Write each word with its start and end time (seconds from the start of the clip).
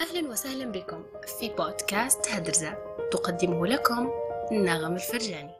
أهلا 0.00 0.28
وسهلا 0.28 0.72
بكم 0.72 0.96
في 1.38 1.50
بودكاست 1.58 2.28
هدرزة. 2.34 2.76
تقدمه 3.12 3.66
لكم 3.66 4.08
نغم 4.52 4.94
الفرجاني. 4.94 5.52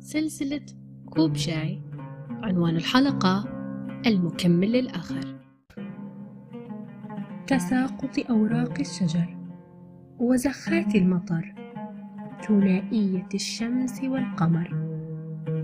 سلسلة 0.00 0.66
كوب 1.10 1.36
شاي 1.36 1.80
عنوان 2.30 2.76
الحلقة 2.76 3.44
المكمل 4.06 4.72
للآخر. 4.72 5.36
تساقط 7.46 8.30
أوراق 8.30 8.80
الشجر 8.80 9.36
وزخات 10.18 10.94
المطر 10.94 11.54
ثنائية 12.48 13.28
الشمس 13.34 14.00
والقمر 14.04 14.70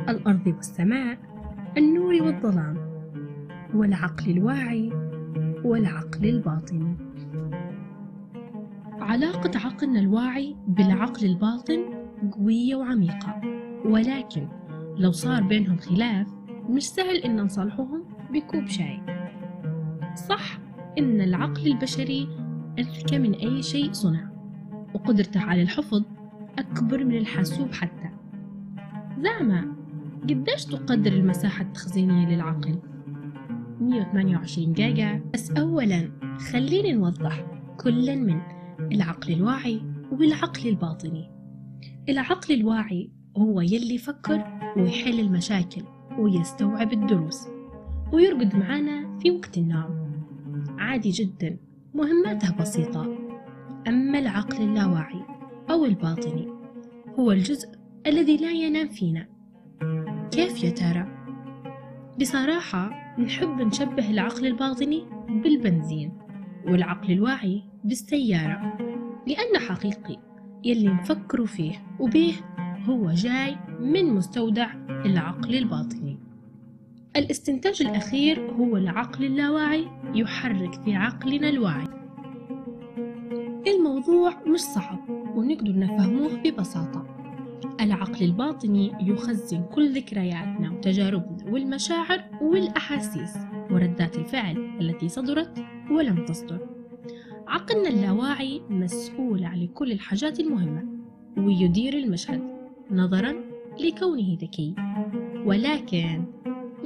الأرض 0.09 0.47
والسماء 0.47 1.19
النور 1.77 2.23
والظلام 2.23 2.77
والعقل 3.75 4.31
الواعي 4.31 5.02
والعقل 5.65 6.29
الباطني 6.29 6.97
علاقة 9.01 9.59
عقلنا 9.59 10.01
الواعي 10.01 10.57
بالعقل 10.69 11.27
الباطن 11.27 11.85
قوية 12.33 12.77
وعميقة. 12.77 13.41
ولكن 13.85 14.49
لو 14.97 15.13
صار 15.13 15.43
بينهم 15.43 15.77
خلاف 15.77 16.27
مش 16.69 16.89
سهل 16.89 17.17
إن 17.17 17.41
نصالحهم 17.41 18.05
بكوب 18.33 18.67
شاي. 18.67 19.01
صح 20.29 20.59
إن 20.99 21.21
العقل 21.21 21.67
البشري 21.67 22.29
أذكى 22.79 23.19
من 23.19 23.35
أي 23.35 23.63
شيء 23.63 23.93
صنع 23.93 24.31
وقدرته 24.95 25.41
على 25.41 25.63
الحفظ 25.63 26.03
أكبر 26.59 27.05
من 27.05 27.17
الحاسوب 27.17 27.73
حتى. 27.73 28.11
زعما 29.21 29.73
قديش 30.23 30.65
تقدر 30.65 31.13
المساحة 31.13 31.63
التخزينية 31.63 32.29
للعقل؟ 32.29 32.79
128 33.83 34.73
جيجا. 34.73 35.21
بس 35.35 35.51
أولا 35.51 36.11
خلينا 36.53 36.93
نوضح 36.93 37.45
كلا 37.81 38.15
من 38.15 38.41
العقل 38.93 39.33
الواعي 39.33 39.83
والعقل 40.13 40.69
الباطني. 40.69 41.31
العقل 42.09 42.55
الواعي 42.55 43.11
هو 43.37 43.61
يلي 43.61 43.95
يفكر 43.95 44.45
ويحل 44.77 45.21
المشاكل 45.21 45.83
ويستوعب 46.19 46.93
الدروس 46.93 47.49
ويرقد 48.13 48.57
معانا 48.57 49.19
في 49.19 49.31
وقت 49.31 49.59
النوم. 49.59 50.13
عادي 50.79 51.11
جدا 51.11 51.57
مهماته 51.95 52.57
بسيطة. 52.57 53.19
أما 53.89 54.19
العقل 54.19 54.63
اللاواعي 54.63 55.23
أو 55.71 55.85
الباطني 55.85 56.49
هو 57.19 57.33
الجزء 57.33 57.69
الذي 58.07 58.37
لا 58.37 58.51
ينام 58.51 58.89
فينا. 58.89 59.27
كيف 60.31 60.65
يا 60.65 60.71
ترى؟ 60.71 61.22
بصراحة 62.21 62.91
نحب 63.19 63.61
نشبه 63.63 64.11
العقل 64.11 64.47
الباطني 64.47 65.05
بالبنزين 65.29 66.13
والعقل 66.67 67.13
الواعي 67.13 67.63
بالسيارة 67.85 68.79
لأنه 69.27 69.59
حقيقي 69.69 70.17
يلي 70.65 70.89
نفكروا 70.89 71.47
فيه 71.47 71.73
وبيه 72.01 72.33
هو 72.85 73.11
جاي 73.11 73.57
من 73.81 74.15
مستودع 74.15 74.73
العقل 74.89 75.55
الباطني. 75.55 76.19
الاستنتاج 77.17 77.83
الأخير 77.83 78.51
هو 78.51 78.77
العقل 78.77 79.25
اللاواعي 79.25 79.89
يحرك 80.15 80.83
في 80.85 80.95
عقلنا 80.95 81.49
الواعي. 81.49 81.89
الموضوع 83.67 84.43
مش 84.47 84.61
صعب 84.61 84.99
ونقدر 85.37 85.79
نفهموه 85.79 86.37
ببساطة. 86.45 87.07
العقل 87.83 88.25
الباطني 88.25 88.93
يخزن 89.01 89.63
كل 89.63 89.95
ذكرياتنا 89.95 90.71
وتجاربنا 90.71 91.51
والمشاعر 91.51 92.25
والأحاسيس 92.43 93.37
وردات 93.71 94.17
الفعل 94.17 94.79
التي 94.81 95.09
صدرت 95.09 95.65
ولم 95.91 96.25
تصدر. 96.25 96.69
عقلنا 97.47 97.89
اللاواعي 97.89 98.63
مسؤول 98.71 99.45
عن 99.45 99.67
كل 99.67 99.93
الحاجات 99.93 100.41
المهمة 100.41 100.85
ويدير 101.37 101.95
المشهد 101.99 102.43
نظرا 102.91 103.35
لكونه 103.81 104.37
ذكي. 104.43 104.75
ولكن 105.45 106.25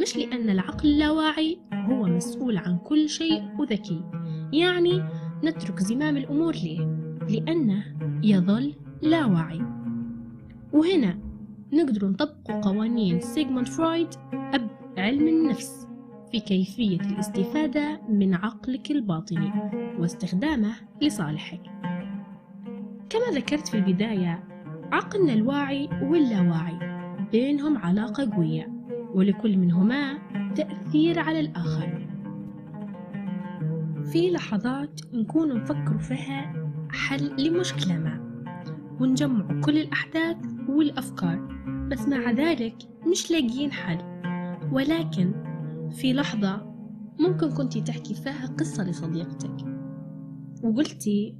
مش 0.00 0.16
لأن 0.16 0.50
العقل 0.50 0.88
اللاواعي 0.88 1.58
هو 1.72 2.06
مسؤول 2.06 2.56
عن 2.56 2.78
كل 2.78 3.08
شيء 3.08 3.42
وذكي. 3.58 4.04
يعني 4.52 5.02
نترك 5.44 5.80
زمام 5.80 6.16
الأمور 6.16 6.54
ليه؟ 6.54 6.98
لأنه 7.28 7.84
يظل 8.22 8.74
لا 9.02 9.26
واعي 9.26 9.60
وهنا 10.76 11.18
نقدر 11.72 12.08
نطبق 12.08 12.50
قوانين 12.50 13.20
سيغموند 13.20 13.68
فرويد 13.68 14.08
أب 14.32 14.70
علم 14.98 15.28
النفس 15.28 15.88
في 16.32 16.40
كيفية 16.40 17.00
الاستفادة 17.00 18.00
من 18.08 18.34
عقلك 18.34 18.90
الباطني 18.90 19.52
واستخدامه 19.98 20.74
لصالحك. 21.02 21.60
كما 23.10 23.26
ذكرت 23.32 23.68
في 23.68 23.74
البداية 23.76 24.44
عقلنا 24.92 25.32
الواعي 25.32 25.88
واللاواعي 26.02 26.78
بينهم 27.32 27.78
علاقة 27.78 28.30
قوية 28.36 28.72
ولكل 29.14 29.56
منهما 29.56 30.18
تأثير 30.54 31.18
على 31.18 31.40
الآخر. 31.40 32.06
في 34.12 34.30
لحظات 34.30 35.00
نكون 35.14 35.56
نفكر 35.56 35.98
فيها 35.98 36.52
حل 36.90 37.48
لمشكلة 37.48 37.98
ما 37.98 38.26
ونجمع 39.00 39.60
كل 39.60 39.78
الأحداث 39.78 40.55
والأفكار 40.76 41.38
بس 41.90 42.08
مع 42.08 42.30
ذلك 42.30 42.76
مش 43.10 43.30
لاقيين 43.30 43.72
حل. 43.72 43.98
ولكن 44.72 45.32
في 45.90 46.12
لحظة 46.12 46.74
ممكن 47.20 47.50
كنتي 47.50 47.80
تحكي 47.80 48.14
فيها 48.14 48.46
قصة 48.46 48.84
لصديقتك. 48.84 49.56
وقلتي 50.62 51.36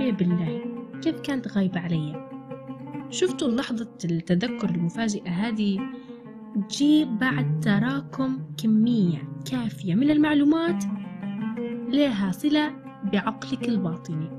إيه 0.00 0.12
بالله 0.12 0.60
كيف 1.02 1.20
كانت 1.20 1.48
غايبة 1.48 1.80
علي؟ 1.80 2.28
شفتوا 3.10 3.48
لحظة 3.48 3.88
التذكر 4.04 4.70
المفاجئة 4.70 5.30
هذه؟ 5.30 5.80
تجيب 6.68 7.18
بعد 7.18 7.60
تراكم 7.60 8.38
كمية 8.62 9.28
كافية 9.50 9.94
من 9.94 10.10
المعلومات 10.10 10.84
لها 11.88 12.32
صلة 12.32 12.70
بعقلك 13.12 13.68
الباطني. 13.68 14.30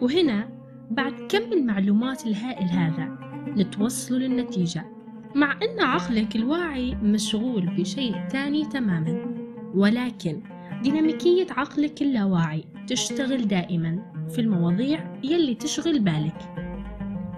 وهنا 0.00 0.48
بعد 0.90 1.12
كم 1.28 1.52
المعلومات 1.52 2.26
الهائل 2.26 2.68
هذا 2.68 3.18
نتوصل 3.56 4.14
للنتيجة؟ 4.14 4.84
مع 5.34 5.52
أن 5.52 5.80
عقلك 5.80 6.36
الواعي 6.36 6.94
مشغول 6.94 7.66
بشيء 7.66 8.28
تاني 8.28 8.64
تماما 8.64 9.34
ولكن 9.74 10.42
ديناميكية 10.82 11.46
عقلك 11.50 12.02
اللاواعي 12.02 12.64
تشتغل 12.86 13.48
دائما 13.48 14.12
في 14.28 14.40
المواضيع 14.40 15.14
يلي 15.24 15.54
تشغل 15.54 16.00
بالك. 16.00 16.38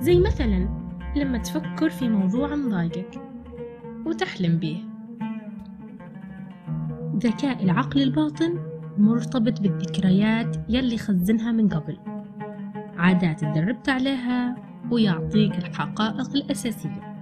زي 0.00 0.20
مثلا 0.20 0.68
لما 1.16 1.38
تفكر 1.38 1.90
في 1.90 2.08
موضوع 2.08 2.54
مضايقك 2.54 3.20
وتحلم 4.06 4.58
به. 4.58 4.84
ذكاء 7.16 7.64
العقل 7.64 8.02
الباطن 8.02 8.58
مرتبط 8.98 9.60
بالذكريات 9.60 10.56
يلي 10.68 10.98
خزنها 10.98 11.52
من 11.52 11.68
قبل. 11.68 12.15
عادات 12.98 13.40
تدربت 13.40 13.88
عليها 13.88 14.56
ويعطيك 14.90 15.58
الحقائق 15.58 16.36
الأساسية. 16.36 17.16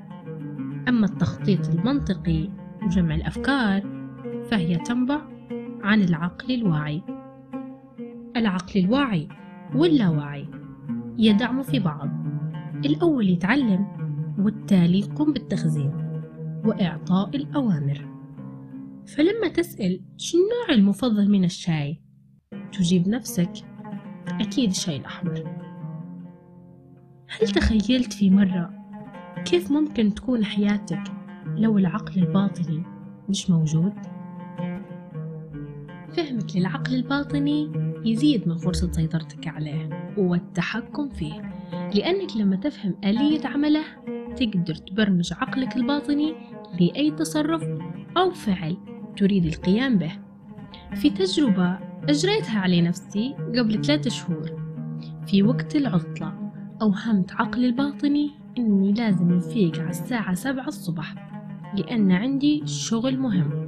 أما 0.89 1.07
التخطيط 1.07 1.69
المنطقي 1.69 2.49
وجمع 2.83 3.15
الأفكار 3.15 3.83
فهي 4.51 4.77
تنبع 4.77 5.21
عن 5.83 6.03
العقل 6.03 6.55
الواعي. 6.55 7.03
العقل 8.37 8.81
الواعي 8.81 9.29
واللاواعي 9.75 10.49
يدعم 11.19 11.63
في 11.63 11.79
بعض. 11.79 12.09
الأول 12.85 13.29
يتعلم 13.29 13.87
والتالي 14.39 15.01
يقوم 15.01 15.33
بالتخزين 15.33 15.93
وإعطاء 16.65 17.37
الأوامر. 17.37 18.09
فلما 19.07 19.49
تسأل 19.49 20.01
شو 20.17 20.39
النوع 20.39 20.79
المفضل 20.79 21.31
من 21.31 21.45
الشاي؟ 21.45 22.01
تجيب 22.73 23.09
نفسك 23.09 23.53
أكيد 24.29 24.71
الشاي 24.71 24.97
الأحمر. 24.97 25.64
هل 27.41 27.49
تخيلت 27.49 28.13
في 28.13 28.31
مرة 28.31 28.71
كيف 29.45 29.71
ممكن 29.71 30.15
تكون 30.15 30.45
حياتك 30.45 31.03
لو 31.57 31.79
العقل 31.79 32.23
الباطني 32.23 32.83
مش 33.29 33.51
موجود؟ 33.51 33.93
فهمك 36.17 36.57
للعقل 36.57 36.95
الباطني 36.95 37.73
يزيد 38.05 38.49
من 38.49 38.57
فرصة 38.57 38.93
سيطرتك 38.93 39.49
عليه 39.49 40.15
والتحكم 40.17 41.09
فيه 41.09 41.53
لأنك 41.95 42.37
لما 42.37 42.57
تفهم 42.57 42.95
آلية 43.05 43.47
عمله 43.47 43.85
تقدر 44.37 44.75
تبرمج 44.75 45.33
عقلك 45.33 45.77
الباطني 45.77 46.35
لأي 46.81 47.11
تصرف 47.11 47.63
أو 48.17 48.31
فعل 48.31 48.77
تريد 49.17 49.47
القيام 49.47 49.99
به 49.99 50.13
في 50.95 51.11
تجربة 51.11 51.79
أجريتها 52.09 52.59
على 52.61 52.81
نفسي 52.81 53.35
قبل 53.59 53.85
ثلاثة 53.85 54.11
شهور 54.11 54.51
في 55.27 55.43
وقت 55.43 55.77
العطلة 55.77 56.44
أوهمت 56.85 57.33
عقلي 57.33 57.67
الباطني 57.67 58.31
إني 58.59 58.93
لازم 58.93 59.33
نفيق 59.33 59.81
على 59.81 59.91
الساعة 59.91 60.35
سبعة 60.35 60.69
الصبح 60.69 61.15
لأن 61.75 62.13
عندي 62.13 62.67
شغل 62.67 63.19
مهم. 63.19 63.67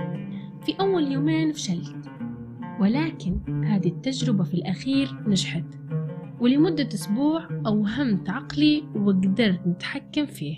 في 0.62 0.72
أول 0.80 1.12
يومين 1.12 1.52
فشلت 1.52 2.10
ولكن 2.80 3.64
هذه 3.64 3.88
التجربة 3.88 4.44
في 4.44 4.54
الأخير 4.54 5.22
نجحت 5.26 5.64
ولمدة 6.40 6.88
أسبوع 6.94 7.48
أوهمت 7.66 8.30
عقلي 8.30 8.84
وقدرت 8.94 9.66
نتحكم 9.66 10.26
فيه. 10.26 10.56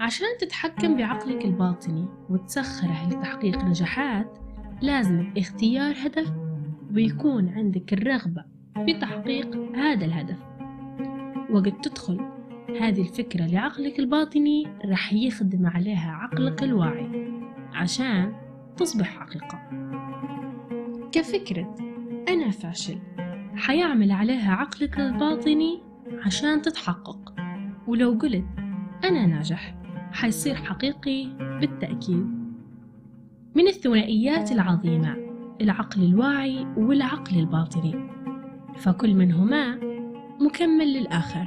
عشان 0.00 0.26
تتحكم 0.40 0.96
بعقلك 0.96 1.44
الباطني 1.44 2.08
وتسخره 2.30 3.08
لتحقيق 3.08 3.64
نجاحات 3.64 4.38
لازم 4.82 5.32
اختيار 5.36 5.94
هدف 6.06 6.32
ويكون 6.94 7.48
عندك 7.48 7.92
الرغبة 7.92 8.44
في 8.86 8.94
تحقيق 8.94 9.76
هذا 9.76 10.04
الهدف. 10.04 10.55
وقد 11.56 11.80
تدخل. 11.80 12.20
هذه 12.80 13.00
الفكرة 13.00 13.46
لعقلك 13.46 13.98
الباطني 13.98 14.66
رح 14.84 15.12
يخدم 15.12 15.66
عليها 15.66 16.10
عقلك 16.12 16.62
الواعي 16.62 17.30
عشان 17.72 18.32
تصبح 18.76 19.18
حقيقة. 19.18 19.58
كفكرة 21.12 21.74
أنا 22.28 22.50
فاشل. 22.50 22.98
حيعمل 23.54 24.12
عليها 24.12 24.52
عقلك 24.52 25.00
الباطني 25.00 25.82
عشان 26.26 26.62
تتحقق. 26.62 27.34
ولو 27.86 28.18
قلت 28.18 28.44
أنا 29.04 29.26
ناجح 29.26 29.74
حيصير 30.12 30.54
حقيقي 30.54 31.28
بالتأكيد. 31.60 32.26
من 33.54 33.68
الثنائيات 33.68 34.52
العظيمة 34.52 35.16
العقل 35.60 36.02
الواعي 36.02 36.66
والعقل 36.76 37.38
الباطني. 37.38 38.10
فكل 38.76 39.14
منهما 39.14 39.95
مكمل 40.40 40.92
للآخر. 40.92 41.46